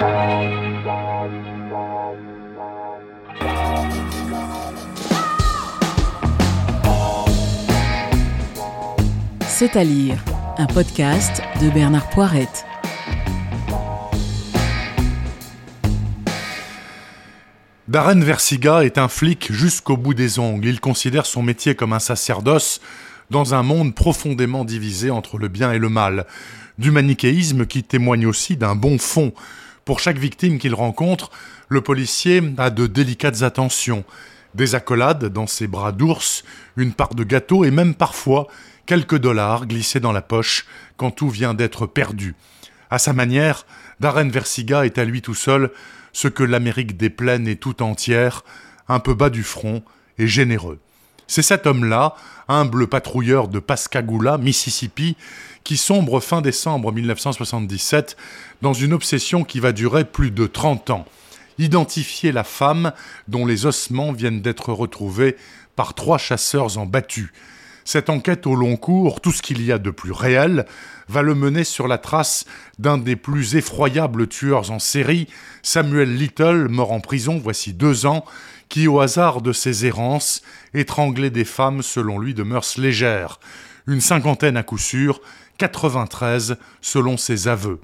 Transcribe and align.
C'est 0.00 0.06
à 9.76 9.84
lire, 9.84 10.16
un 10.56 10.64
podcast 10.64 11.42
de 11.60 11.68
Bernard 11.68 12.08
Poirette. 12.08 12.64
Darren 17.88 18.20
Versiga 18.20 18.84
est 18.84 18.96
un 18.96 19.08
flic 19.08 19.52
jusqu'au 19.52 19.98
bout 19.98 20.14
des 20.14 20.38
ongles. 20.38 20.68
Il 20.68 20.80
considère 20.80 21.26
son 21.26 21.42
métier 21.42 21.74
comme 21.74 21.92
un 21.92 21.98
sacerdoce 21.98 22.80
dans 23.28 23.52
un 23.52 23.62
monde 23.62 23.94
profondément 23.94 24.64
divisé 24.64 25.10
entre 25.10 25.36
le 25.36 25.48
bien 25.48 25.72
et 25.72 25.78
le 25.78 25.90
mal. 25.90 26.24
Du 26.78 26.90
manichéisme 26.90 27.66
qui 27.66 27.82
témoigne 27.82 28.26
aussi 28.26 28.56
d'un 28.56 28.74
bon 28.74 28.96
fond. 28.96 29.34
Pour 29.90 29.98
chaque 29.98 30.18
victime 30.18 30.60
qu'il 30.60 30.76
rencontre, 30.76 31.32
le 31.68 31.80
policier 31.80 32.40
a 32.58 32.70
de 32.70 32.86
délicates 32.86 33.42
attentions. 33.42 34.04
Des 34.54 34.76
accolades 34.76 35.24
dans 35.24 35.48
ses 35.48 35.66
bras 35.66 35.90
d'ours, 35.90 36.44
une 36.76 36.92
part 36.92 37.16
de 37.16 37.24
gâteau 37.24 37.64
et 37.64 37.72
même 37.72 37.96
parfois 37.96 38.46
quelques 38.86 39.18
dollars 39.18 39.66
glissés 39.66 39.98
dans 39.98 40.12
la 40.12 40.22
poche 40.22 40.64
quand 40.96 41.10
tout 41.10 41.28
vient 41.28 41.54
d'être 41.54 41.86
perdu. 41.86 42.36
À 42.88 43.00
sa 43.00 43.12
manière, 43.12 43.66
Darren 43.98 44.28
Versiga 44.28 44.86
est 44.86 44.96
à 44.96 45.04
lui 45.04 45.22
tout 45.22 45.34
seul 45.34 45.72
ce 46.12 46.28
que 46.28 46.44
l'Amérique 46.44 46.96
des 46.96 47.10
plaines 47.10 47.48
est 47.48 47.60
tout 47.60 47.82
entière, 47.82 48.44
un 48.86 49.00
peu 49.00 49.14
bas 49.14 49.28
du 49.28 49.42
front 49.42 49.82
et 50.18 50.28
généreux. 50.28 50.78
C'est 51.30 51.42
cet 51.42 51.68
homme-là, 51.68 52.16
humble 52.48 52.88
patrouilleur 52.88 53.46
de 53.46 53.60
Pascagoula, 53.60 54.36
Mississippi, 54.36 55.16
qui 55.62 55.76
sombre 55.76 56.18
fin 56.18 56.40
décembre 56.40 56.90
1977 56.90 58.16
dans 58.62 58.72
une 58.72 58.92
obsession 58.92 59.44
qui 59.44 59.60
va 59.60 59.70
durer 59.70 60.04
plus 60.04 60.32
de 60.32 60.48
30 60.48 60.90
ans. 60.90 61.04
Identifier 61.58 62.32
la 62.32 62.42
femme 62.42 62.92
dont 63.28 63.46
les 63.46 63.64
ossements 63.64 64.10
viennent 64.10 64.42
d'être 64.42 64.72
retrouvés 64.72 65.36
par 65.76 65.94
trois 65.94 66.18
chasseurs 66.18 66.78
en 66.78 66.86
battu. 66.86 67.32
Cette 67.92 68.08
enquête 68.08 68.46
au 68.46 68.54
long 68.54 68.76
cours, 68.76 69.20
tout 69.20 69.32
ce 69.32 69.42
qu'il 69.42 69.60
y 69.62 69.72
a 69.72 69.78
de 69.78 69.90
plus 69.90 70.12
réel, 70.12 70.64
va 71.08 71.22
le 71.22 71.34
mener 71.34 71.64
sur 71.64 71.88
la 71.88 71.98
trace 71.98 72.44
d'un 72.78 72.98
des 72.98 73.16
plus 73.16 73.56
effroyables 73.56 74.28
tueurs 74.28 74.70
en 74.70 74.78
série, 74.78 75.26
Samuel 75.64 76.16
Little, 76.16 76.68
mort 76.68 76.92
en 76.92 77.00
prison 77.00 77.40
voici 77.42 77.72
deux 77.72 78.06
ans, 78.06 78.24
qui, 78.68 78.86
au 78.86 79.00
hasard 79.00 79.42
de 79.42 79.52
ses 79.52 79.86
errances, 79.86 80.42
étranglait 80.72 81.30
des 81.30 81.44
femmes 81.44 81.82
selon 81.82 82.20
lui 82.20 82.32
de 82.32 82.44
mœurs 82.44 82.78
légères. 82.78 83.40
Une 83.88 84.00
cinquantaine 84.00 84.56
à 84.56 84.62
coup 84.62 84.78
sûr, 84.78 85.20
93 85.58 86.58
selon 86.80 87.16
ses 87.16 87.48
aveux. 87.48 87.80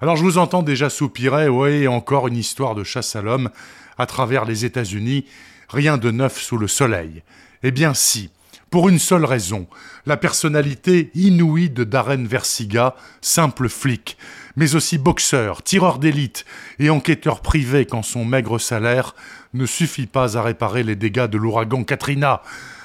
Alors 0.00 0.14
je 0.14 0.22
vous 0.22 0.38
entends 0.38 0.62
déjà 0.62 0.88
soupirer, 0.90 1.48
oui, 1.48 1.88
encore 1.88 2.28
une 2.28 2.36
histoire 2.36 2.76
de 2.76 2.84
chasse 2.84 3.16
à 3.16 3.20
l'homme 3.20 3.50
à 3.98 4.06
travers 4.06 4.44
les 4.44 4.64
États-Unis, 4.64 5.24
rien 5.68 5.98
de 5.98 6.12
neuf 6.12 6.40
sous 6.40 6.56
le 6.56 6.68
soleil. 6.68 7.24
Eh 7.64 7.72
bien 7.72 7.94
si, 7.94 8.30
pour 8.70 8.88
une 8.88 9.00
seule 9.00 9.24
raison, 9.24 9.66
la 10.06 10.16
personnalité 10.16 11.10
inouïe 11.14 11.70
de 11.70 11.82
Darren 11.82 12.24
Versiga, 12.24 12.94
simple 13.20 13.68
flic, 13.68 14.16
mais 14.54 14.76
aussi 14.76 14.96
boxeur, 14.96 15.62
tireur 15.64 15.98
d'élite 15.98 16.44
et 16.78 16.88
enquêteur 16.88 17.40
privé 17.40 17.84
quand 17.84 18.02
son 18.02 18.24
maigre 18.24 18.60
salaire 18.60 19.16
ne 19.54 19.66
suffit 19.66 20.06
pas 20.06 20.38
à 20.38 20.42
réparer 20.42 20.84
les 20.84 20.94
dégâts 20.94 21.26
de 21.26 21.36
l'ouragan 21.36 21.82
Katrina. 21.82 22.42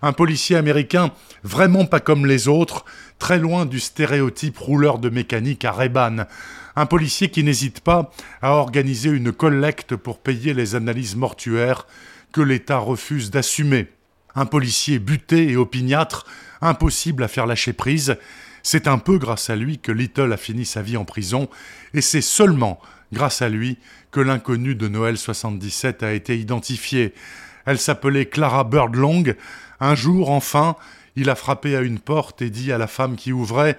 Un 0.00 0.14
policier 0.14 0.56
américain 0.56 1.10
vraiment 1.44 1.84
pas 1.84 2.00
comme 2.00 2.24
les 2.24 2.48
autres, 2.48 2.86
très 3.18 3.38
loin 3.38 3.66
du 3.66 3.78
stéréotype 3.78 4.56
rouleur 4.56 4.98
de 4.98 5.10
mécanique 5.10 5.66
à 5.66 5.72
Reban. 5.72 6.24
Un 6.74 6.86
policier 6.86 7.28
qui 7.28 7.42
n'hésite 7.44 7.80
pas 7.80 8.10
à 8.40 8.52
organiser 8.52 9.10
une 9.10 9.32
collecte 9.32 9.94
pour 9.94 10.20
payer 10.20 10.54
les 10.54 10.74
analyses 10.74 11.16
mortuaires 11.16 11.86
que 12.32 12.40
l'État 12.40 12.78
refuse 12.78 13.30
d'assumer 13.30 13.88
un 14.36 14.46
policier 14.46 15.00
buté 15.00 15.50
et 15.50 15.56
opiniâtre, 15.56 16.26
impossible 16.60 17.24
à 17.24 17.28
faire 17.28 17.46
lâcher 17.46 17.72
prise. 17.72 18.16
C'est 18.62 18.86
un 18.86 18.98
peu 18.98 19.18
grâce 19.18 19.50
à 19.50 19.56
lui 19.56 19.78
que 19.78 19.90
Little 19.90 20.32
a 20.32 20.36
fini 20.36 20.64
sa 20.64 20.82
vie 20.82 20.96
en 20.96 21.04
prison, 21.04 21.48
et 21.94 22.00
c'est 22.00 22.20
seulement 22.20 22.80
grâce 23.12 23.42
à 23.42 23.48
lui 23.48 23.78
que 24.10 24.20
l'inconnue 24.20 24.74
de 24.74 24.88
Noël 24.88 25.16
77 25.16 26.02
a 26.02 26.12
été 26.12 26.38
identifiée. 26.38 27.14
Elle 27.64 27.78
s'appelait 27.78 28.26
Clara 28.26 28.64
Birdlong. 28.64 29.34
Un 29.80 29.94
jour, 29.94 30.30
enfin, 30.30 30.76
il 31.16 31.30
a 31.30 31.34
frappé 31.34 31.76
à 31.76 31.80
une 31.80 31.98
porte 31.98 32.42
et 32.42 32.50
dit 32.50 32.72
à 32.72 32.78
la 32.78 32.86
femme 32.86 33.16
qui 33.16 33.32
ouvrait 33.32 33.78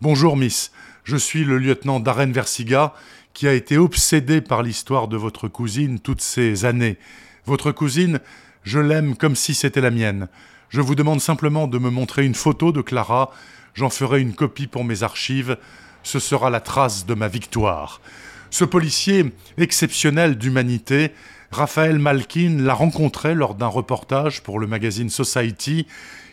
Bonjour, 0.00 0.36
Miss, 0.36 0.72
je 1.04 1.16
suis 1.16 1.44
le 1.44 1.58
lieutenant 1.58 2.00
Darren 2.00 2.32
Versiga, 2.32 2.92
qui 3.34 3.46
a 3.46 3.54
été 3.54 3.78
obsédé 3.78 4.40
par 4.40 4.62
l'histoire 4.62 5.08
de 5.08 5.16
votre 5.16 5.48
cousine 5.48 6.00
toutes 6.00 6.20
ces 6.20 6.64
années. 6.64 6.98
Votre 7.46 7.72
cousine 7.72 8.20
je 8.62 8.78
l'aime 8.78 9.16
comme 9.16 9.36
si 9.36 9.54
c'était 9.54 9.80
la 9.80 9.90
mienne. 9.90 10.28
Je 10.68 10.80
vous 10.80 10.94
demande 10.94 11.20
simplement 11.20 11.66
de 11.66 11.78
me 11.78 11.90
montrer 11.90 12.24
une 12.24 12.34
photo 12.34 12.72
de 12.72 12.80
Clara, 12.80 13.30
j'en 13.74 13.90
ferai 13.90 14.20
une 14.20 14.34
copie 14.34 14.66
pour 14.66 14.84
mes 14.84 15.02
archives, 15.02 15.56
ce 16.02 16.18
sera 16.18 16.50
la 16.50 16.60
trace 16.60 17.06
de 17.06 17.14
ma 17.14 17.28
victoire. 17.28 18.00
Ce 18.50 18.64
policier 18.64 19.32
exceptionnel 19.56 20.36
d'humanité, 20.36 21.12
Raphaël 21.50 21.98
Malkin, 21.98 22.58
l'a 22.60 22.74
rencontré 22.74 23.34
lors 23.34 23.54
d'un 23.54 23.66
reportage 23.66 24.42
pour 24.42 24.58
le 24.58 24.66
magazine 24.66 25.10
Society. 25.10 25.86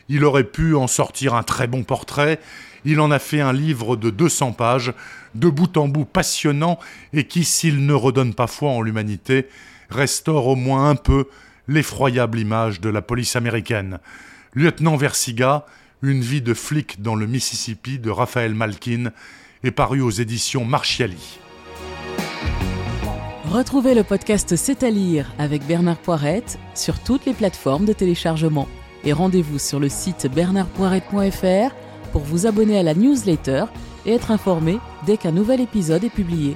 Il 0.09 0.25
aurait 0.25 0.44
pu 0.44 0.75
en 0.75 0.88
sortir 0.88 1.34
un 1.34 1.44
très 1.44 1.67
bon 1.67 1.84
portrait. 1.84 2.40
Il 2.85 3.00
en 3.00 3.11
a 3.11 3.19
fait 3.19 3.41
un 3.41 3.53
livre 3.53 3.96
de 3.96 4.09
200 4.09 4.53
pages, 4.53 4.94
de 5.35 5.50
bout 5.50 5.78
en 5.78 5.88
bout 5.88 6.06
passionnant 6.06 6.79
et 7.13 7.25
qui, 7.25 7.44
s'il 7.44 7.85
ne 7.85 7.94
redonne 7.94 8.34
pas 8.34 8.47
foi 8.47 8.72
en 8.72 8.81
l'humanité, 8.81 9.47
restaure 9.90 10.47
au 10.47 10.56
moins 10.56 10.90
un 10.90 10.96
peu 10.96 11.28
l'effroyable 11.69 12.40
image 12.40 12.81
de 12.81 12.90
la 12.90 13.02
police 13.02 13.35
américaine. 13.35 14.00
Lieutenant 14.53 14.97
Versiga, 14.97 15.66
une 16.02 16.22
vie 16.22 16.41
de 16.41 16.56
flic 16.56 17.02
dans 17.02 17.16
le 17.16 17.28
Mississippi 17.28 18.00
de 18.00 18.09
Raphaël 18.09 18.56
Malkin, 18.56 19.12
est 19.63 19.72
paru 19.72 20.02
aux 20.02 20.09
éditions 20.09 20.66
Marchiali. 20.66 21.40
Retrouvez 23.46 23.94
le 23.94 24.03
podcast 24.03 24.56
C'est 24.56 24.84
à 24.84 24.90
lire 24.90 25.31
avec 25.38 25.66
Bernard 25.66 25.97
Poirette 25.97 26.58
sur 26.74 27.00
toutes 27.00 27.25
les 27.25 27.34
plateformes 27.34 27.85
de 27.85 27.94
téléchargement. 27.94 28.68
Et 29.03 29.13
rendez-vous 29.13 29.59
sur 29.59 29.79
le 29.79 29.90
site 29.90 30.28
bernardpoirette.fr 30.34 31.75
pour 32.12 32.22
vous 32.22 32.47
abonner 32.47 32.79
à 32.79 32.84
la 32.84 32.96
newsletter 32.96 33.66
et 34.06 34.13
être 34.13 34.31
informé 34.31 34.79
dès 35.06 35.18
qu'un 35.18 35.31
nouvel 35.31 35.62
épisode 35.62 36.03
est 36.03 36.09
publié. 36.09 36.56